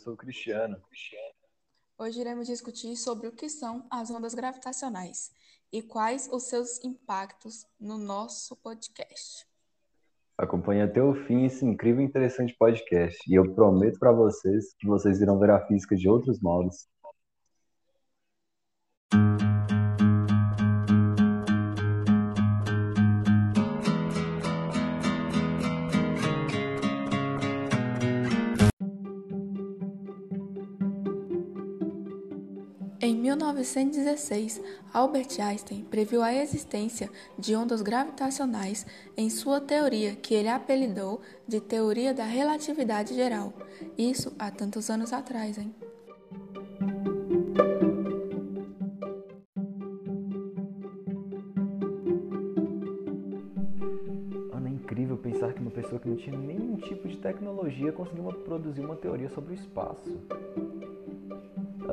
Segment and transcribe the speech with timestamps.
[0.00, 0.80] Eu sou o Cristiano.
[1.98, 5.30] Hoje iremos discutir sobre o que são as ondas gravitacionais
[5.70, 9.46] e quais os seus impactos no nosso podcast.
[10.38, 13.18] Acompanhe até o fim esse incrível e interessante podcast.
[13.30, 16.88] E eu prometo para vocês que vocês irão ver a física de outros modos.
[33.02, 34.60] Em 1916,
[34.92, 38.84] Albert Einstein previu a existência de ondas gravitacionais
[39.16, 43.54] em sua teoria que ele apelidou de Teoria da Relatividade Geral.
[43.96, 45.74] Isso há tantos anos atrás, hein?
[54.52, 58.24] Ana, é incrível pensar que uma pessoa que não tinha nenhum tipo de tecnologia conseguiu
[58.44, 60.20] produzir uma teoria sobre o espaço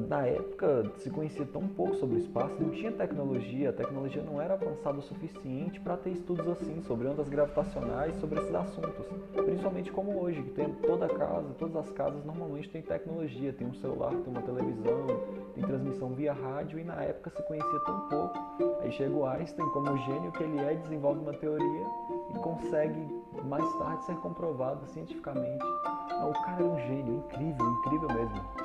[0.00, 4.40] na época se conhecia tão pouco sobre o espaço, não tinha tecnologia, a tecnologia não
[4.40, 9.06] era avançada o suficiente para ter estudos assim sobre ondas gravitacionais, sobre esses assuntos.
[9.32, 13.74] Principalmente como hoje, que tem toda casa, todas as casas normalmente tem tecnologia, tem um
[13.74, 15.06] celular, tem uma televisão,
[15.54, 18.38] tem transmissão via rádio e na época se conhecia tão pouco.
[18.80, 21.86] Aí chega o Einstein, como o gênio que ele é, desenvolve uma teoria
[22.34, 25.64] e consegue mais tarde ser comprovado cientificamente.
[26.10, 28.63] Não, o cara é um gênio, incrível, incrível mesmo.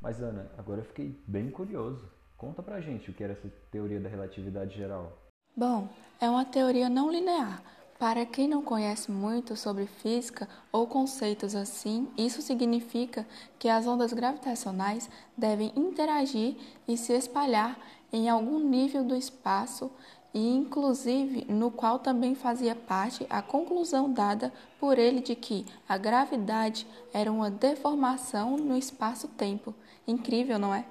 [0.00, 2.08] Mas Ana, agora eu fiquei bem curioso.
[2.36, 5.18] Conta pra gente o que era essa teoria da relatividade geral.
[5.56, 5.88] Bom,
[6.20, 7.62] é uma teoria não linear.
[7.98, 13.26] Para quem não conhece muito sobre física ou conceitos assim, isso significa
[13.58, 17.78] que as ondas gravitacionais devem interagir e se espalhar
[18.12, 19.90] em algum nível do espaço
[20.34, 25.96] e inclusive no qual também fazia parte a conclusão dada por ele de que a
[25.96, 29.72] gravidade era uma deformação no espaço-tempo.
[30.06, 30.84] Incrível, não é?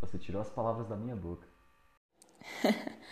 [0.00, 1.46] Você tirou as palavras da minha boca.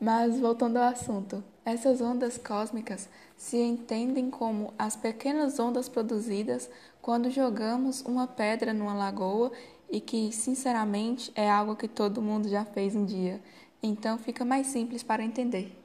[0.00, 6.70] Mas voltando ao assunto, essas ondas cósmicas se entendem como as pequenas ondas produzidas
[7.00, 9.52] quando jogamos uma pedra numa lagoa
[9.90, 13.40] e que, sinceramente, é algo que todo mundo já fez um dia
[13.82, 15.76] então fica mais simples para entender.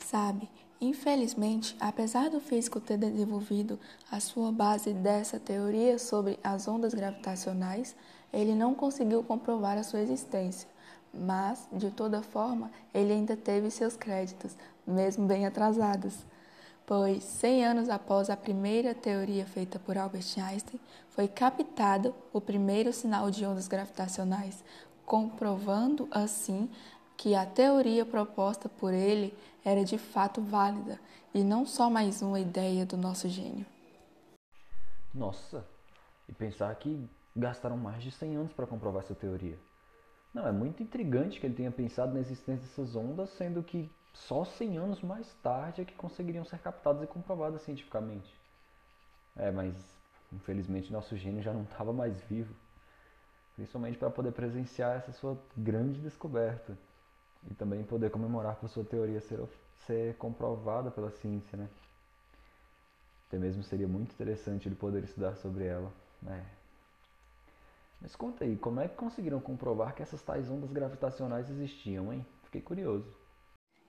[0.00, 0.48] Sabe,
[0.80, 3.78] infelizmente, apesar do físico ter desenvolvido
[4.10, 7.96] a sua base dessa teoria sobre as ondas gravitacionais,
[8.32, 10.68] ele não conseguiu comprovar a sua existência.
[11.12, 14.56] Mas, de toda forma, ele ainda teve seus créditos,
[14.86, 16.14] mesmo bem atrasados.
[16.84, 22.92] Pois, 100 anos após a primeira teoria feita por Albert Einstein, foi captado o primeiro
[22.92, 24.62] sinal de ondas gravitacionais,
[25.04, 26.68] comprovando assim
[27.16, 31.00] que a teoria proposta por ele era de fato válida
[31.34, 33.66] e não só mais uma ideia do nosso gênio.
[35.14, 35.64] Nossa,
[36.28, 39.58] e pensar que gastaram mais de 100 anos para comprovar essa teoria.
[40.32, 44.44] Não, é muito intrigante que ele tenha pensado na existência dessas ondas, sendo que só
[44.44, 48.32] 100 anos mais tarde é que conseguiriam ser captadas e comprovadas cientificamente.
[49.34, 49.74] É, mas
[50.32, 52.54] infelizmente nosso gênio já não estava mais vivo,
[53.54, 56.76] principalmente para poder presenciar essa sua grande descoberta
[57.50, 59.40] e também poder comemorar por sua teoria ser,
[59.86, 61.68] ser comprovada pela ciência, né?
[63.28, 65.92] Até mesmo seria muito interessante ele poder estudar sobre ela,
[66.22, 66.44] né?
[68.00, 72.24] Mas conta aí, como é que conseguiram comprovar que essas tais ondas gravitacionais existiam, hein?
[72.44, 73.06] Fiquei curioso.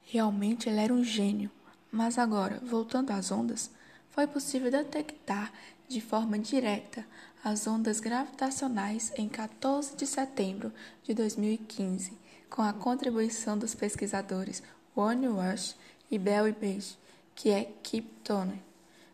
[0.02, 1.52] Realmente ele era um gênio.
[1.92, 3.72] Mas agora, voltando às ondas,
[4.10, 5.52] foi possível detectar
[5.88, 7.06] de forma direta
[7.44, 10.74] as ondas gravitacionais em 14 de setembro
[11.04, 12.18] de 2015
[12.50, 14.64] com a contribuição dos pesquisadores
[14.96, 15.76] Warren Rush
[16.10, 16.98] e Bell Page,
[17.36, 18.60] que é Kip Turner.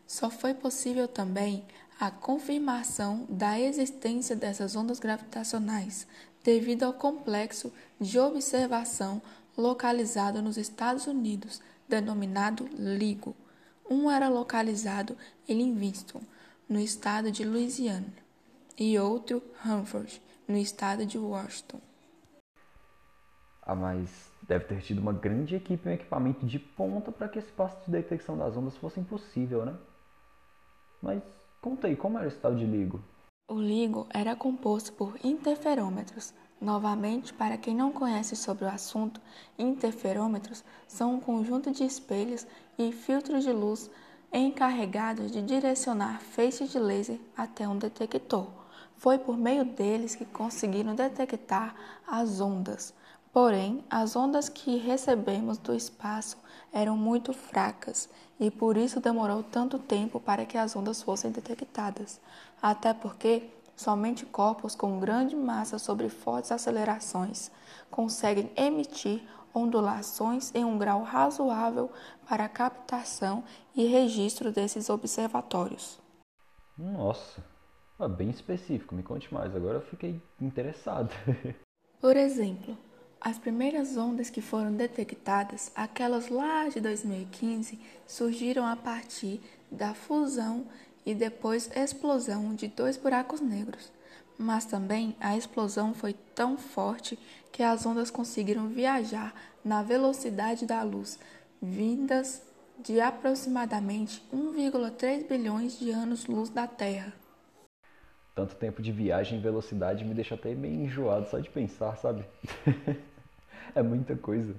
[0.06, 1.64] Só foi possível também
[1.98, 6.06] a confirmação da existência dessas ondas gravitacionais
[6.42, 9.22] devido ao complexo de observação
[9.56, 13.34] localizado nos Estados Unidos, denominado LIGO.
[13.88, 15.16] Um era localizado
[15.48, 16.20] em Livingston,
[16.68, 18.12] no estado de Louisiana,
[18.76, 21.80] e outro Hanford, no estado de Washington.
[23.66, 27.38] Ah, mas deve ter tido uma grande equipe e um equipamento de ponta para que
[27.38, 29.74] esse passo de detecção das ondas fosse impossível, né?
[31.02, 31.22] Mas
[31.62, 33.00] conta aí, como era esse tal de LIGO?
[33.50, 36.34] O LIGO era composto por interferômetros.
[36.60, 39.20] Novamente, para quem não conhece sobre o assunto,
[39.58, 42.46] interferômetros são um conjunto de espelhos
[42.78, 43.90] e filtros de luz
[44.32, 48.46] encarregados de direcionar feixes de laser até um detector.
[48.96, 51.74] Foi por meio deles que conseguiram detectar
[52.06, 52.94] as ondas
[53.34, 56.38] Porém, as ondas que recebemos do espaço
[56.72, 58.08] eram muito fracas
[58.38, 62.20] e por isso demorou tanto tempo para que as ondas fossem detectadas.
[62.62, 67.50] Até porque somente corpos com grande massa sobre fortes acelerações
[67.90, 69.20] conseguem emitir
[69.52, 71.90] ondulações em um grau razoável
[72.28, 73.42] para a captação
[73.74, 75.98] e registro desses observatórios.
[76.78, 77.42] Nossa,
[77.98, 81.10] é bem específico, me conte mais, agora eu fiquei interessado.
[82.00, 82.76] Por exemplo,
[83.20, 89.40] as primeiras ondas que foram detectadas, aquelas lá de 2015, surgiram a partir
[89.70, 90.66] da fusão
[91.06, 93.90] e depois explosão de dois buracos negros.
[94.38, 97.18] Mas também a explosão foi tão forte
[97.52, 99.34] que as ondas conseguiram viajar
[99.64, 101.18] na velocidade da luz,
[101.62, 102.42] vindas
[102.78, 107.23] de aproximadamente 1,3 bilhões de anos-luz da Terra.
[108.34, 112.24] Tanto tempo de viagem e velocidade me deixa até meio enjoado só de pensar, sabe?
[113.74, 114.54] É muita coisa.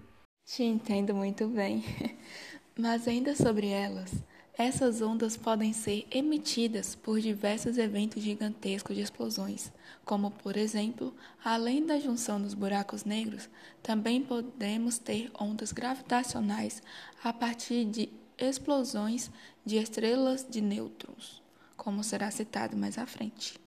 [0.46, 1.84] Te entendo muito bem.
[2.78, 4.12] Mas ainda sobre elas,
[4.58, 9.72] essas ondas podem ser emitidas por diversos eventos gigantescos de explosões,
[10.04, 11.14] como, por exemplo,
[11.44, 13.50] além da junção dos buracos negros,
[13.82, 16.84] também podemos ter ondas gravitacionais
[17.24, 19.32] a partir de explosões
[19.66, 21.42] de estrelas de nêutrons,
[21.78, 23.65] como será citado mais à frente.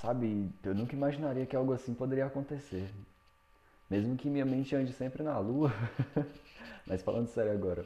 [0.00, 2.88] Sabe, eu nunca imaginaria que algo assim poderia acontecer.
[3.90, 5.72] Mesmo que minha mente ande sempre na lua.
[6.86, 7.84] Mas falando sério agora,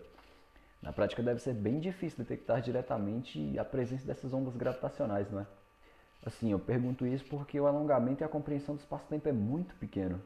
[0.82, 5.46] na prática deve ser bem difícil detectar diretamente a presença dessas ondas gravitacionais, não é?
[6.26, 10.20] Assim, eu pergunto isso porque o alongamento e a compreensão do espaço-tempo é muito pequeno.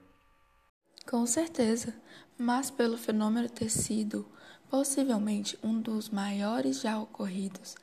[1.08, 1.94] Com certeza,
[2.36, 4.26] mas pelo fenômeno ter sido
[4.68, 7.76] possivelmente um dos maiores já ocorridos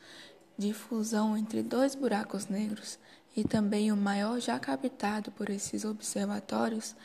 [0.58, 3.00] de fusão entre dois buracos negros
[3.36, 6.96] e também o maior já captado por esses observatórios,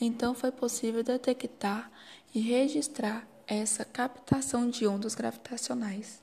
[0.00, 1.90] então foi possível detectar
[2.34, 6.22] e registrar essa captação de ondas gravitacionais.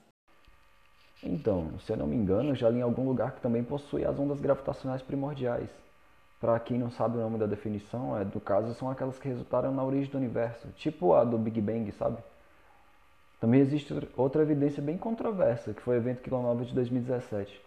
[1.24, 4.18] Então, se eu não me engano, já li em algum lugar que também possui as
[4.18, 5.70] ondas gravitacionais primordiais.
[6.40, 9.74] Para quem não sabe o nome da definição, é do caso são aquelas que resultaram
[9.74, 12.18] na origem do universo, tipo a do Big Bang, sabe?
[13.40, 17.62] Também existe outra evidência bem controversa, que foi o evento Quilonova de 2017.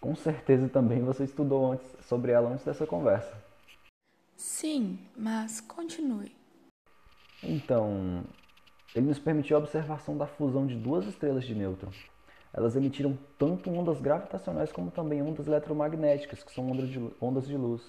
[0.00, 3.32] Com certeza também você estudou antes sobre ela antes dessa conversa.
[4.36, 6.34] Sim, mas continue.
[7.42, 8.24] Então,
[8.94, 11.96] ele nos permitiu a observação da fusão de duas estrelas de nêutrons.
[12.52, 17.56] Elas emitiram tanto ondas gravitacionais como também ondas eletromagnéticas, que são ondas de, ondas de
[17.56, 17.82] luz,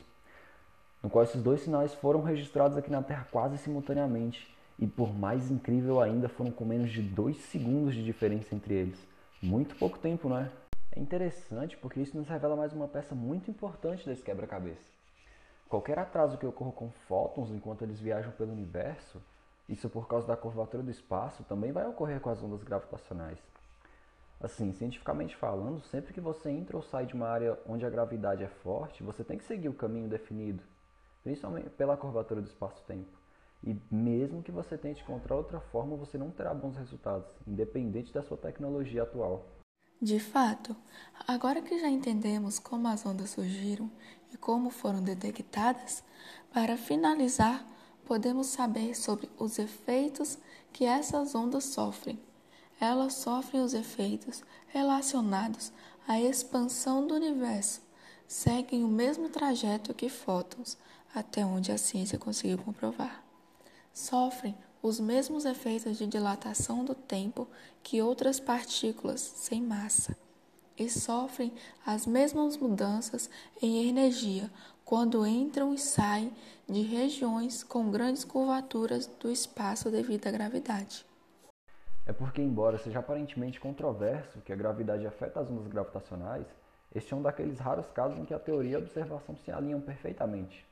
[1.01, 4.47] no qual esses dois sinais foram registrados aqui na Terra quase simultaneamente,
[4.79, 8.99] e por mais incrível ainda, foram com menos de dois segundos de diferença entre eles.
[9.41, 10.51] Muito pouco tempo, não é?
[10.95, 14.93] É interessante porque isso nos revela mais uma peça muito importante desse quebra-cabeça.
[15.67, 19.19] Qualquer atraso que ocorra com fótons enquanto eles viajam pelo universo,
[19.67, 23.39] isso por causa da curvatura do espaço, também vai ocorrer com as ondas gravitacionais.
[24.39, 28.43] Assim, cientificamente falando, sempre que você entra ou sai de uma área onde a gravidade
[28.43, 30.61] é forte, você tem que seguir o caminho definido,
[31.23, 33.22] principalmente pela curvatura do espaço-tempo.
[33.65, 38.21] E mesmo que você tente encontrar outra forma, você não terá bons resultados, independente da
[38.21, 39.45] sua tecnologia atual.
[40.01, 40.75] De fato,
[41.25, 43.89] agora que já entendemos como as ondas surgiram
[44.33, 46.03] e como foram detectadas,
[46.51, 47.65] para finalizar,
[48.05, 50.37] podemos saber sobre os efeitos
[50.73, 52.19] que essas ondas sofrem.
[52.81, 55.71] Elas sofrem os efeitos relacionados
[56.05, 57.81] à expansão do universo,
[58.27, 60.77] seguem o mesmo trajeto que fótons,
[61.15, 63.23] até onde a ciência conseguiu comprovar.
[63.93, 67.47] Sofrem os mesmos efeitos de dilatação do tempo
[67.83, 70.17] que outras partículas sem massa
[70.77, 71.53] e sofrem
[71.85, 73.29] as mesmas mudanças
[73.61, 74.49] em energia
[74.83, 76.33] quando entram e saem
[76.67, 81.05] de regiões com grandes curvaturas do espaço devido à gravidade.
[82.05, 86.47] É porque, embora seja aparentemente controverso que a gravidade afeta as ondas gravitacionais,
[86.93, 89.79] este é um daqueles raros casos em que a teoria e a observação se alinham
[89.79, 90.65] perfeitamente.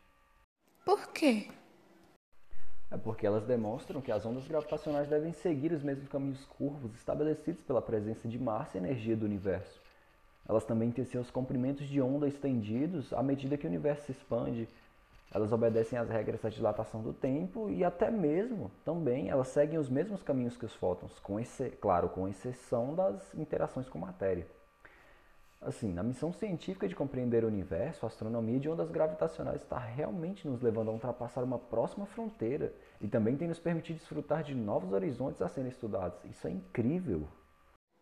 [0.84, 1.48] Por quê?
[2.92, 7.64] É porque elas demonstram que as ondas gravitacionais devem seguir os mesmos caminhos curvos estabelecidos
[7.64, 9.82] pela presença de massa e energia do universo.
[10.48, 14.68] Elas também têm seus comprimentos de onda estendidos à medida que o universo se expande.
[15.34, 19.88] Elas obedecem às regras da dilatação do tempo e até mesmo, também, elas seguem os
[19.88, 21.38] mesmos caminhos que os fótons, com
[21.80, 24.46] claro, com exceção das interações com matéria.
[25.63, 30.48] Assim, na missão científica de compreender o universo, a astronomia de ondas gravitacionais está realmente
[30.48, 34.91] nos levando a ultrapassar uma próxima fronteira e também tem nos permitido desfrutar de novos
[34.91, 36.18] horizontes a serem estudados.
[36.25, 37.27] Isso é incrível!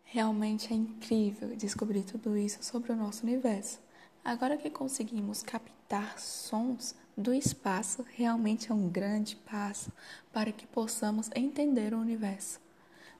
[0.02, 3.78] Realmente é incrível descobrir tudo isso sobre o nosso universo.
[4.24, 9.92] Agora que conseguimos captar sons do espaço realmente é um grande passo
[10.32, 12.58] para que possamos entender o universo.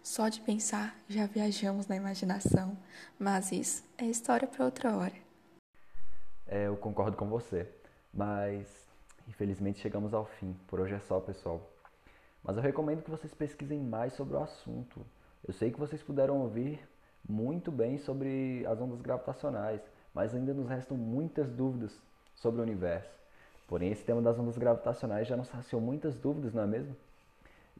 [0.02, 2.76] Só de pensar já viajamos na imaginação,
[3.18, 5.14] mas isso é história para outra hora.
[6.46, 7.68] É, eu concordo com você,
[8.12, 8.66] mas
[9.28, 10.56] infelizmente chegamos ao fim.
[10.66, 11.70] Por hoje é só, pessoal.
[12.42, 15.04] Mas eu recomendo que vocês pesquisem mais sobre o assunto.
[15.46, 16.80] Eu sei que vocês puderam ouvir
[17.28, 19.82] muito bem sobre as ondas gravitacionais,
[20.14, 21.92] mas ainda nos restam muitas dúvidas
[22.34, 23.20] sobre o universo.
[23.68, 26.96] Porém, esse tema das ondas gravitacionais já nos saciou muitas dúvidas, não é mesmo?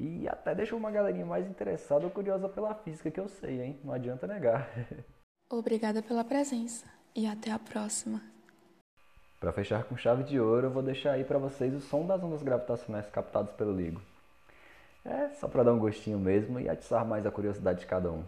[0.00, 3.80] E até deixou uma galerinha mais interessada ou curiosa pela física que eu sei, hein?
[3.85, 4.66] Não adianta negar.
[5.52, 8.23] Obrigada pela presença e até a próxima.
[9.38, 12.23] Para fechar com chave de ouro, eu vou deixar aí para vocês o som das
[12.23, 14.00] ondas gravitacionais captadas pelo LIGO.
[15.04, 18.25] É só para dar um gostinho mesmo e atiçar mais a curiosidade de cada um.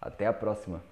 [0.00, 0.82] Até a próxima!